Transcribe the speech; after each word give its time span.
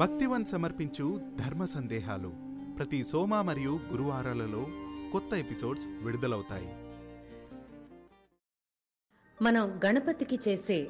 భక్తివన్ 0.00 0.44
సమర్పించు 0.44 1.20
ధర్మ 1.46 1.64
సందేహాలు 1.64 2.32
ప్రతి 2.78 3.04
సోమ 3.04 3.40
మరియు 3.40 3.80
గురువారాలలో 3.92 4.66
కొత్త 5.12 5.34
ఎపిసోడ్స్ 5.34 5.84
విడుదలవుతాయి. 6.04 6.68
మనం 9.42 9.80
గణపతికి 9.86 10.40
చేసే 10.48 10.88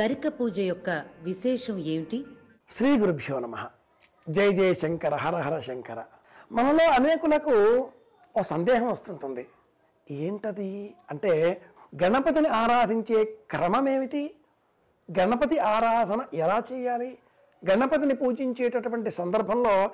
గరిక 0.00 0.28
పూజ 0.28 0.60
యొక్క 0.60 1.04
విశేషం 1.22 1.78
ఏమిటి? 1.78 2.24
శ్రీ 2.70 2.98
గురుభ్యో 2.98 3.38
నమ. 3.38 3.66
జై 4.28 4.52
జయ 4.52 4.74
శంకర 4.74 5.14
హర 5.14 5.36
హర 5.36 5.58
శంకర. 5.58 6.04
మనలో 6.52 6.90
అనేకులకు 6.90 7.88
ఓ 8.38 8.42
సందేహం 8.42 8.90
వస్తుంటుంది. 8.90 9.48
ఏంటది? 10.10 10.94
అంటే 11.10 11.62
గణపతిని 12.02 12.48
ఆరాధించే 12.48 13.24
క్రమం 13.24 13.88
ఏమిటి? 13.88 14.34
గణపతి 15.18 15.58
ఆరాధన 15.58 16.20
ఎలా 16.34 16.62
చేయాలి? 16.72 17.18
గణపతిని 17.70 18.14
పూజించేటటువంటి 18.14 19.10
సందర్భంలో 19.10 19.90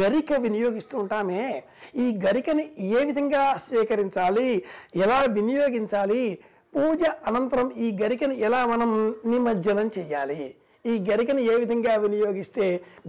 గరిక 0.00 0.32
వినియోగిస్తూ 0.32 0.98
ఉంటామే 0.98 1.64
ఈ 1.96 2.18
గరికని 2.26 2.64
ఏ 2.80 3.04
విధంగా 3.04 3.42
స్వీకరించాలి 3.56 4.48
ఎలా 4.96 5.20
వినియోగించాలి? 5.20 6.38
పూజ 6.74 7.04
అనంతరం 7.26 7.72
ఈ 7.76 7.98
గరికను 8.02 8.32
ఎలా 8.32 8.66
మనం 8.66 8.90
నిమజ్జనం 9.26 9.90
చేయాలి? 9.98 10.54
ఈ 10.86 11.04
గరికను 11.10 11.40
ఏ 11.52 11.54
విధంగా 11.54 11.94
వినియోగిస్తే 11.96 12.66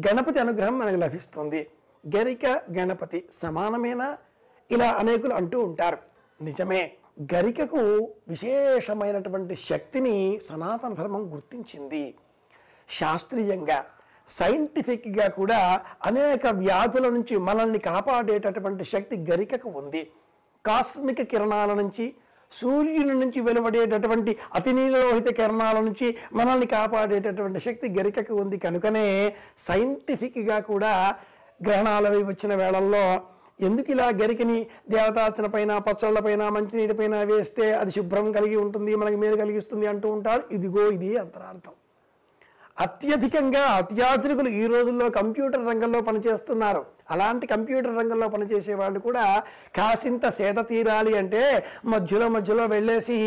గణపతి 0.07 0.39
అనుగ్రహం 0.39 0.79
మనకు 0.79 0.95
లభిస్తుంది? 0.95 1.67
గరిక 2.03 2.45
గణపతి 2.77 3.19
సమానమేనా? 3.33 4.17
ఇలా 4.71 4.89
అనేకులు 4.91 5.33
అంటూ 5.33 5.59
ఉంటారు. 5.59 5.97
నిజమే 6.43 6.91
గరికకు 7.33 7.81
విశేషమైనటువంటి 8.27 9.55
శక్తిని 9.55 10.39
సనాతన 10.49 10.93
ధర్మం 10.93 11.33
గుర్తించింది. 11.33 12.15
శాస్త్రీయంగా 12.89 13.85
సైంటిఫిక్గా 14.29 15.27
కూడా 15.27 15.59
అనేక 16.05 16.47
వ్యాధుల 16.47 17.09
నుంచి 17.09 17.37
మనల్ని 17.37 17.79
కాపాడేటటువంటి 17.79 18.83
శక్తి 18.83 19.17
గరికకు 19.31 19.69
ఉంది. 19.69 20.01
కాస్మిక 20.65 21.21
కిరణాల 21.21 21.73
నుంచి 21.73 22.05
సూర్యుని 22.51 23.13
నుంచి 23.13 23.41
వెలువడేటటువంటి 23.41 24.31
అతి 24.55 24.71
నీలలోహిత 24.73 25.29
కిరణాల 25.39 25.79
నుంచి 25.79 26.07
మనల్ని 26.33 26.65
కాపాడేటటువంటి 26.65 27.59
శక్తి 27.59 27.89
గరికకు 27.89 28.35
ఉంది. 28.35 28.57
కనుకనే 28.57 29.33
సైంటిఫిక్గా 29.57 30.59
కూడా 30.59 30.93
గ్రహణాలు 31.67 32.07
అవి 32.07 32.23
వచ్చిన 32.23 32.55
వేళల్లో 32.55 33.03
ఎందుకు 33.67 33.91
ఇలా 33.91 34.07
గరికని 34.21 34.57
దేవతార్చన 34.89 35.45
పైన 35.45 35.77
పచ్చళ్ళపైన 35.77 36.49
మంచినీటిపైన 36.49 37.15
వేస్తే 37.23 37.65
అది 37.73 37.91
శుభ్రం 37.91 38.31
కలిగి 38.31 38.55
ఉంటుంది 38.55 38.95
మనకి 38.95 39.15
మేలు 39.15 39.35
కలిగిస్తుంది 39.35 39.87
అంటూ 39.87 40.09
ఉంటారు? 40.09 40.43
ఇదిగో 40.51 40.91
ఇది 40.91 41.17
అంతరార్థం. 41.17 41.73
అత్యధికంగా 42.79 43.59
అత్యాధునికులు 43.59 44.49
ఈ 44.49 44.65
రోజుల్లో 44.65 45.09
కంప్యూటర్ 45.09 45.65
రంగంలో 45.67 46.01
పనిచేస్తున్నారు. 46.01 46.85
అలాంటి 47.11 47.47
కంప్యూటర్ 47.47 47.97
రంగంలో 47.97 48.27
పనిచేసే 48.29 48.73
వాళ్ళు 48.73 48.99
కూడా 48.99 49.43
కాసింత 49.77 50.27
సేద 50.29 50.55
తీరాలి 50.69 51.17
అంటే 51.17 51.41
మధ్యలో 51.85 52.29
మధ్యలో 52.29 52.65
వెళ్ళేసి 52.65 53.17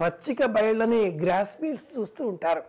పచ్చిక 0.00 0.44
బయళ్ళని 0.44 1.18
గ్రాస్ 1.22 1.56
ఫీల్డ్స్ 1.56 1.86
చూస్తూ 1.98 2.26
ఉంటారు. 2.26 2.62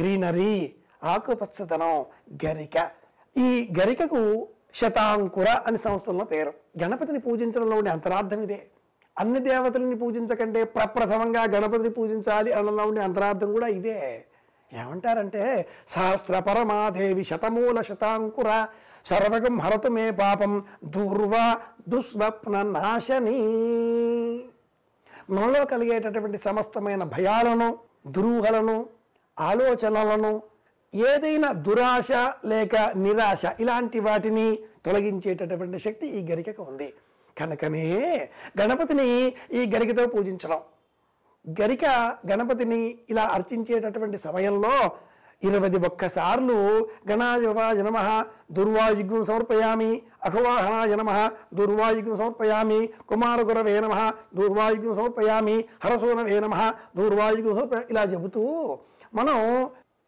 గ్రీనరీ 0.00 0.72
ఆకుపచ్చదనం 1.04 2.04
గరిక. 2.46 2.90
ఈ 3.36 3.72
గరికకు 3.80 4.48
శతాంకుర 4.74 5.48
అని 5.66 5.78
సంస్థల్లో 5.78 6.24
పేరు. 6.24 6.52
గణపతిని 6.82 7.18
పూజించడంలో 7.18 7.76
ఉండే 7.76 7.90
అంతరార్థం 7.90 8.42
ఇదే. 8.42 8.60
అన్ని 9.18 9.40
దేవతలని 9.40 9.96
పూజించకంటే 9.96 10.64
ప్రప్రథమంగా 10.64 11.42
గణపతిని 11.44 11.90
పూజించాలి 11.90 12.52
అనడంలో 12.52 12.84
ఉండే 12.84 13.00
అంతరార్థం 13.00 13.52
కూడా 13.52 13.66
ఇదే. 13.78 14.26
ఏమంటారంటే 14.72 15.68
సహస్ర 15.88 16.38
పరమాదేవి 16.38 17.24
శతమూల 17.24 17.82
శతాంకుర 17.82 18.66
సర్వగం 19.04 19.58
హరతు 19.58 19.88
మే 19.88 20.10
పాపం 20.10 20.64
దుర్వ 20.84 21.58
దుస్వప్న 21.88 22.62
నాశని. 22.62 23.40
మనలో 25.30 25.64
కలిగేటటువంటి 25.64 26.38
సమస్తమైన 26.38 27.02
భయాలను 27.02 27.78
దురూహలను 28.06 28.86
ఆలోచనలను 29.40 30.42
ఏదైనా 30.94 31.52
దురాశ 31.52 32.12
లేక 32.44 32.76
నిరాశ 32.96 33.42
ఇలాంటి 33.60 34.00
వాటిని 34.00 34.58
తొలగించేటటువంటి 34.86 35.78
శక్తి 35.78 36.06
ఈ 36.06 36.32
గరికకు 36.32 36.62
ఉంది. 36.62 36.92
కనుకనే 37.38 38.28
గణపతిని 38.60 39.34
ఈ 39.52 39.70
గరికతో 39.74 40.06
పూజించడం. 40.06 40.60
గరిక 41.44 41.84
గణపతిని 42.30 42.96
ఇలా 43.10 43.22
అర్చించేటటువంటి 43.22 44.18
సమయంలో 44.18 44.74
ఇరవై 45.42 45.68
ఒక్కసార్లు 45.88 46.56
గణాజవా 47.10 47.66
నమ 47.86 47.98
దుర్వాయుగ్యం 48.52 49.24
సమర్పయామి 49.24 50.02
అఖవాహనాయ 50.24 50.94
నమ 50.96 51.10
దుర్వాయుగ్యం 51.54 52.16
సమర్పయామి 52.16 52.80
కుమారగురవే 53.10 53.80
నమ 53.80 53.94
దుర్వాయుగ్ం 54.36 54.94
సమర్పయామి 54.94 55.64
హరసోనవే 55.84 56.40
నమ 56.40 56.56
దుర్వాయుగ్ం 56.98 57.54
సమర్ప 57.54 57.90
ఇలా 57.90 58.02
చెబుతూ 58.02 58.42
మనం 59.14 59.38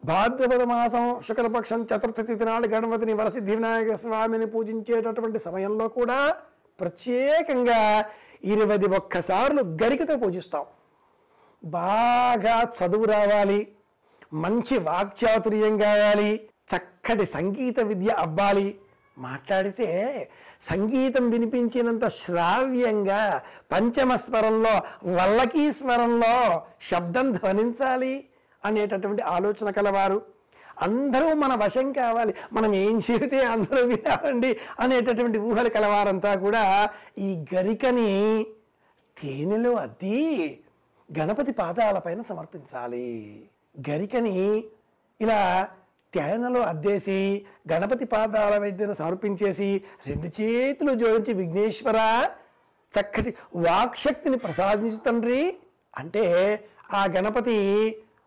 భాద్రపద 0.02 0.62
మాసం 0.62 1.20
శుక్లపక్షం 1.26 1.80
చతుర్థ 1.82 2.20
తిథి 2.20 2.44
నాడు 2.44 2.68
గణపతిని 2.68 3.12
వరసిద్ధి 3.12 3.54
వినాయక 3.54 3.94
స్వామిని 3.94 4.46
పూజించేటటువంటి 4.46 5.38
సమయంలో 5.38 5.88
కూడా 5.88 6.36
ప్రత్యేకంగా 6.78 7.80
ఇరవై 8.44 8.78
ఒక్కసార్లు 8.96 9.62
గరికతో 9.82 10.16
పూజిస్తాం. 10.16 10.64
బాగా 11.64 12.68
చదువు 12.78 13.04
రావాలి 13.04 13.68
మంచి 14.32 14.78
వాక్చాతుర్యం 14.78 15.78
కావాలి 15.78 16.48
చక్కటి 16.76 17.26
సంగీత 17.26 17.80
విద్య 17.80 18.10
అవ్వాలి. 18.10 18.78
మాట్లాడితే 19.18 19.88
సంగీతం 20.60 21.30
వినిపించినంత 21.30 22.08
శ్రావ్యంగా 22.08 23.42
పంచమ 23.72 24.16
స్వరంలో 24.16 24.82
వల్లకీ 25.12 25.72
స్వరంలో 25.72 26.62
శబ్దం 26.90 27.32
ధ్వనించాలి 27.32 28.26
అనేటటువంటి 28.64 29.22
ఆలోచన 29.22 29.70
కలవారు. 29.70 30.22
అందరూ 30.82 31.34
మన 31.34 31.54
వశం 31.54 31.92
కావాలి 31.92 32.34
మనం 32.52 32.74
ఏం 32.74 33.00
చెబితే 33.10 33.46
అందరూ 33.46 33.86
వినాలండి 33.86 34.56
అనేటటువంటి 34.80 35.38
ఊహలు 35.38 35.68
కలవారంతా 35.68 36.34
కూడా 36.34 36.90
ఈ 37.18 37.44
గరికని 37.54 38.46
తేనెలో 39.20 39.74
అద్దీ 39.74 40.58
గణపతి 41.18 41.52
పాదాలపైన 41.52 42.22
సమర్పించాలి. 42.22 43.42
గరికని 43.90 44.64
ఇలా 45.20 45.68
తేనెలో 46.14 46.60
అద్దేసి 46.60 47.46
గణపతి 47.72 48.04
పాదాల 48.04 48.58
వైద్యను 48.58 48.92
సమర్పించేసి 48.92 49.82
రెండు 50.06 50.42
చేతులు 50.42 50.94
జోడించి 50.94 51.32
విఘ్నేశ్వర 51.32 52.28
చక్కటి 52.92 53.34
వాక్శక్తిని 53.56 54.38
ప్రసాదించు 54.38 54.96
తండ్రి 54.96 55.56
అంటే 55.98 56.24
ఆ 56.92 57.04
గణపతి 57.04 57.58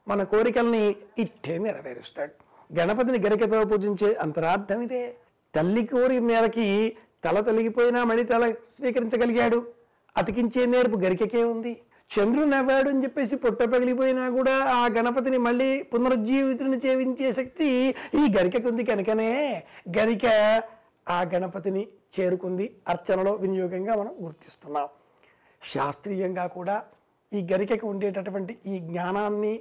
మన 0.08 0.24
కోరికల్ని 0.24 0.96
ఇట్టే 1.18 1.58
నెరవేరుస్తాడు. 1.58 2.34
గణపతిని 2.80 3.20
గరికతో 3.20 3.66
పూజించే 3.66 4.14
అంతరార్థం 4.14 4.82
ఇదే. 4.82 5.16
తల్లి 5.56 5.86
కోరి 5.86 6.20
మేరకి 6.20 6.98
తల 7.24 7.40
తొలగిపోయినా 7.40 8.04
మళ్ళీ 8.04 8.24
తల 8.24 8.54
స్వీకరించగలిగాడు. 8.70 9.68
అతికించే 10.18 10.66
నేర్పు 10.66 10.96
గరికకే 10.96 11.44
ఉంది. 11.44 11.82
చంద్రుడు 12.12 12.46
నవ్వాడు 12.46 12.90
అని 12.90 13.04
చెప్పేసి 13.04 13.36
పొట్ట 13.36 13.64
పగిలిపోయినా 13.64 14.30
కూడా 14.30 14.64
ఆ 14.74 14.88
గణపతిని 14.88 15.38
మళ్ళీ 15.38 15.84
పునరుజ్జీవితుని 15.84 16.78
చేవించే 16.78 17.32
శక్తి 17.32 17.96
ఈ 18.16 18.34
గరికకు 18.40 18.68
ఉంది 18.68 18.84
కనుకనే 18.84 19.64
గరిక 19.98 20.26
ఆ 21.10 21.24
గణపతిని 21.24 21.88
చేరుకుంది 22.20 22.76
అర్చనలో 22.88 23.34
వినియోగంగా 23.34 23.96
మనం 23.96 24.14
గుర్తిస్తున్నాం. 24.22 24.88
శాస్త్రీయంగా 25.64 26.48
కూడా 26.48 26.84
ఈ 27.34 27.48
గరికకు 27.54 27.88
ఉండేటటువంటి 27.88 28.60
ఈ 28.66 28.80
జ్ఞానాన్ని 28.80 29.54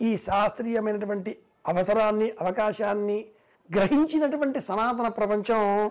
ఈ 0.00 0.16
శాస్త్రీయమైనటువంటి 0.16 1.38
అవసరాన్ని 1.66 2.32
అవకాశాన్ని 2.40 3.24
గ్రహించినటువంటి 3.70 4.60
సనాతన 4.60 5.08
ప్రపంచం 5.08 5.90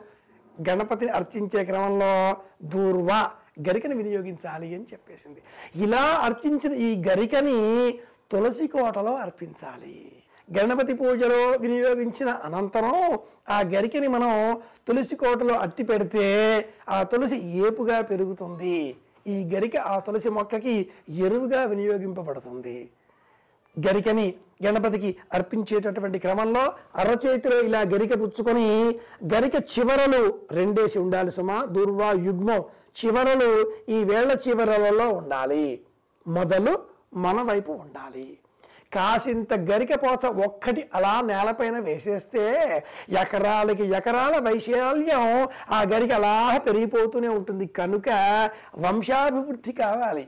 గణపతిని 0.70 1.12
అర్చించే 1.12 1.66
క్రమంలో 1.66 2.14
దూర్వ 2.64 3.10
గరికని 3.58 3.96
వినియోగించాలి 3.96 4.76
అని 4.76 4.86
చెప్పేసింది. 4.94 5.42
ఇలా 5.76 6.02
అర్చించిన 6.02 6.74
ఈ 6.74 7.04
గరికని 7.10 7.60
తులసి 8.32 8.68
కోటలో 8.68 9.16
అర్పించాలి. 9.16 10.12
గణపతి 10.58 10.94
పూజలో 10.94 11.58
వినియోగించిన 11.60 12.30
అనంతరం 12.30 13.20
ఆ 13.50 13.62
గరికని 13.62 14.08
మనం 14.08 14.62
తులసి 14.88 15.16
కోటలో 15.16 15.54
అట్టి 15.54 15.84
పెడితే 15.84 16.26
ఆ 16.90 17.04
తులసి 17.04 17.38
ఏపుగా 17.38 18.02
పెరుగుతుంది. 18.02 18.96
ఈ 19.28 19.50
గరిక 19.56 19.78
ఆ 19.78 20.00
తులసి 20.00 20.30
మొక్కకి 20.30 20.90
ఎరువుగా 21.10 21.64
వినియోగింపబడుతుంది. 21.64 22.90
గరికని 23.88 24.34
గణపతికి 24.66 25.16
అర్పించేటటువంటి 25.34 26.20
క్రమంలో 26.20 26.74
అరచేతిలో 26.96 27.60
ఇలా 27.60 27.82
గరిక 27.82 28.22
పుచ్చుకొని 28.22 28.96
గరిక 29.34 29.56
చివరలు 29.56 30.40
రెండేసి 30.52 31.00
ఉండాలి 31.00 31.32
సుమా. 31.32 31.66
దుర్వా 31.66 32.12
యుగ్మం 32.12 32.64
చివరలు 33.00 33.72
ఈ 33.90 34.04
వేళ్ళ 34.04 34.38
చివరలలో 34.48 35.10
ఉండాలి. 35.10 35.82
మొదలు 36.28 36.80
మన 37.14 37.42
వైపు 37.42 37.72
ఉండాలి. 37.72 38.38
కాసింత 38.94 39.54
గరికపోచ 39.54 40.44
ఒక్కటి 40.46 40.90
అలా 40.96 41.22
నేలపైన 41.22 41.80
వేసేస్తే 41.80 42.44
ఎకరాలకి 43.22 43.84
ఎకరాల 43.84 44.38
వైశాల్యం 44.40 45.48
ఆ 45.72 45.82
గరిక 45.82 46.12
అలా 46.12 46.58
పెరిగిపోతూనే 46.58 47.28
ఉంటుంది. 47.28 47.68
కనుక 47.68 48.10
వంశాభివృద్ధి 48.78 49.72
కావాలి. 49.72 50.28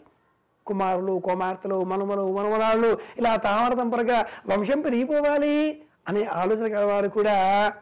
కుమారులు 0.65 1.19
కుమార్తెలు 1.19 1.83
మనుమలు 1.83 2.35
మనుమరాళ్ళు 2.35 2.97
ఇలా 3.17 3.35
తామర 3.35 3.73
తంపరగా 3.73 4.25
వంశం 4.47 4.81
పెరిగిపోవాలి 4.81 5.81
అనే 6.07 6.23
ఆలోచన 6.23 6.77
గల 6.77 6.83
వారు 6.83 7.07
కూడా 7.07 7.73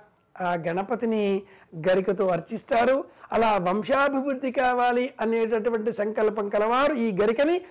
ఆ 0.41 0.53
గణపతిని 0.53 1.41
గరికతో 1.87 2.27
అర్చిస్తారు. 2.27 3.03
అలా 3.31 3.57
వంశాభివృద్ధి 3.57 4.51
కావాలి 4.51 5.13
అనేటటువంటి 5.21 5.93
సంకల్పం 5.93 6.49
కలవారు 6.49 6.93
ఈ 6.93 7.17
గరికని 7.21 7.61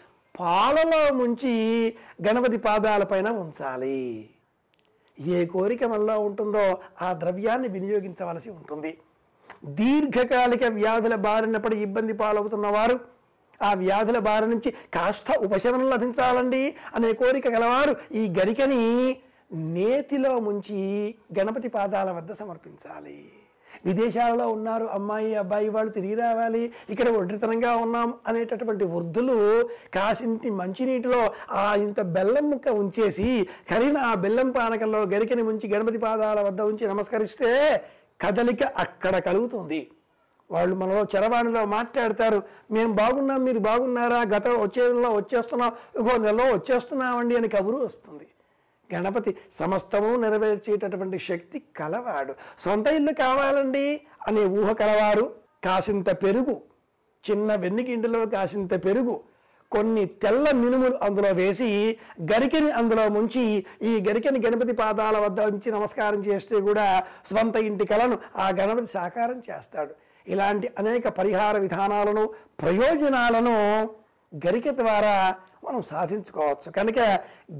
పాలలో 0.40 1.14
ముంచి 1.14 1.52
గణపతి 2.28 2.56
పాదాలపైన 2.56 3.28
ఉంచాలి. 3.28 4.30
ఏ 5.20 5.46
కోరిక 5.46 5.84
మనలో 5.84 6.20
ఉంటుందో 6.20 6.78
ఆ 7.02 7.12
ద్రవ్యాన్ని 7.12 7.68
వినియోగించవలసి 7.68 8.50
ఉంటుంది. 8.50 8.98
దీర్ఘకాలిక 9.64 10.64
వ్యాధుల 10.64 11.14
బారిన 11.14 11.56
పడి 11.56 11.76
ఇబ్బంది 11.76 12.12
పాలవుతున్న 12.12 12.66
వారు 12.66 13.00
ఆ 13.62 13.74
వ్యాధుల 13.74 14.18
బారి 14.18 14.46
నుంచి 14.46 14.74
కాస్త 14.94 15.32
ఉపశమనం 15.32 15.90
లభించాలండి 15.90 16.76
అనే 16.94 17.12
కోరిక 17.12 17.48
గలవారు 17.48 17.96
ఈ 18.14 18.34
గరికని 18.38 18.80
నేతిలో 19.52 20.38
ముంచి 20.38 21.14
గణపతి 21.38 21.68
పాదాల 21.68 22.10
వద్ద 22.10 22.32
సమర్పించాలి. 22.32 23.32
విదేశాలలో 23.86 24.48
ఉన్నారు 24.48 24.84
అమ్మాయి 24.84 25.34
అబ్బాయి 25.34 25.68
వాళ్ళు 25.68 25.92
తిరిగి 25.92 26.14
రావాలి. 26.14 26.72
ఇక్కడ 26.90 27.08
ఒంటరితనంగా 27.08 27.76
ఉన్నాం 27.76 28.14
అనేటటువంటి 28.28 28.84
వృద్ధులు 28.84 29.68
కాసింటి 29.94 30.50
మంచినీటిలో 30.50 31.32
ఆ 31.50 31.74
ఇంత 31.74 32.00
బెల్లం 32.00 32.50
ముక్క 32.50 32.68
ఉంచేసి 32.68 33.46
కరిన 33.70 33.98
ఆ 33.98 34.14
బెల్లం 34.14 34.50
పానకంలో 34.50 35.02
గరికని 35.02 35.42
ముంచి 35.42 35.70
గణపతి 35.70 35.98
పాదాల 35.98 36.40
వద్ద 36.40 36.60
ఉంచి 36.60 36.86
నమస్కరిస్తే 36.86 37.82
కదలిక 38.20 38.62
అక్కడ 38.62 39.18
కలుగుతుంది. 39.18 39.90
వాళ్ళు 40.50 40.76
మనలో 40.76 41.06
చరవాణిలో 41.16 41.64
మాట్లాడతారు. 41.64 42.42
మేము 42.70 42.92
బాగున్నాం 42.92 43.44
మీరు 43.44 43.58
బాగున్నారా? 43.58 44.22
గత 44.22 44.48
వచ్చేలో 44.48 45.12
వచ్చేస్తున్నాం. 45.12 45.72
ఇంకో 45.96 46.16
నెలలో 46.16 46.44
వచ్చేస్తున్నామండి 46.44 47.36
అని 47.36 47.48
కబురు 47.48 47.76
వస్తుంది. 47.76 48.26
గణపతి 48.94 49.36
సమస్తము 49.52 50.16
నెరవేర్చేటటువంటి 50.16 51.18
శక్తి 51.18 51.62
కలవాడు. 51.76 52.34
సొంత 52.58 52.86
ఇల్లు 52.86 53.12
కావాలండి 53.12 54.00
అనే 54.28 54.44
ఊహ 54.44 54.72
కలవారు. 54.72 55.34
కాసింత 55.64 56.10
పెరుగు 56.10 56.60
చిన్న 57.30 57.54
వెన్నికింటిలో 57.54 58.26
కాసింత 58.26 58.84
పెరుగు 58.84 59.20
కొన్ని 59.72 60.04
తెల్ల 60.06 60.50
మినుములు 60.50 60.96
అందులో 61.02 61.28
వేసి 61.32 61.98
గరికెని 62.22 62.70
అందులో 62.70 63.08
ముంచి 63.08 63.66
ఈ 63.82 64.04
గరికెని 64.08 64.40
గణపతి 64.46 64.72
పాదాల 64.72 65.18
వద్ద 65.18 65.40
ఉంచి 65.40 65.72
నమస్కారం 65.72 66.20
చేస్తే 66.20 66.60
కూడా 66.60 67.02
స్వంత 67.26 67.56
ఇంటి 67.56 67.86
కలను 67.86 68.18
ఆ 68.36 68.48
గణపతి 68.48 68.86
సాకారం 68.86 69.42
చేస్తాడు. 69.50 69.94
ఇలాంటి 70.26 70.70
అనేక 70.78 71.08
పరిహార 71.08 71.58
విధానాలను 71.58 72.26
ప్రయోజనాలను 72.60 73.54
గరిక 74.46 74.68
ద్వారా 74.68 75.34
మనం 75.64 75.82
సాధించుకోవచ్చు. 75.82 76.72
కనుక 76.72 76.98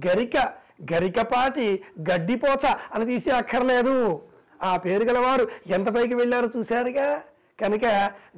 గరిక 0.07 0.62
గరికపాటి 0.93 1.83
గడ్డిపోచ 2.01 2.77
అని 2.95 3.07
తీసి 3.07 3.31
అక్కర్లేదు. 3.31 4.23
ఆ 4.63 4.77
పేరు 4.77 5.05
గలవారు 5.05 5.49
ఎంత 5.67 5.89
పైకి 5.89 6.15
వెళ్ళారో 6.15 6.49
చూశారుగా? 6.57 7.23
కనుక 7.61 7.85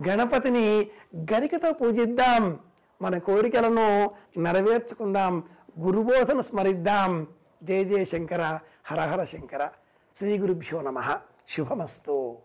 గణపతిని 0.09 0.87
గరికతో 1.17 1.73
పూజిద్దాం. 1.73 2.59
మన 3.03 3.19
కోరికలను 3.19 4.11
నెరవేర్చుకుందాం. 4.37 5.43
గురుబోధన 5.81 6.41
స్మరిద్దాం. 6.41 7.27
జయ 7.63 7.85
జయ 7.85 8.05
శంకర 8.05 8.59
హరహర 8.87 9.25
శంకర. 9.25 9.69
శ్రీ 10.17 10.39
గురుభ్యో 10.39 10.83
నమ. 10.83 11.19
శుభమస్తు. 11.49 12.37